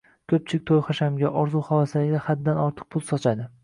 Ko‘pchilik 0.31 0.63
to‘y-hashamga, 0.69 1.33
orzu-havaslarga 1.43 2.25
haddan 2.33 2.67
ortiq 2.67 2.93
pul 2.95 3.11
sochadi 3.17 3.53